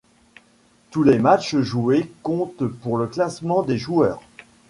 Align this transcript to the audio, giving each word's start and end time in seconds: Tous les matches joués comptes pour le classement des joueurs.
Tous 0.89 1.03
les 1.03 1.19
matches 1.19 1.57
joués 1.57 2.11
comptes 2.23 2.65
pour 2.65 2.97
le 2.97 3.05
classement 3.05 3.61
des 3.61 3.77
joueurs. 3.77 4.23